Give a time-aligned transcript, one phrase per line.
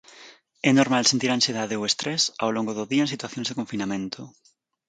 [0.69, 4.21] É normal sentir ansiedade ou estrés ao longo do día en situacións de confinamento.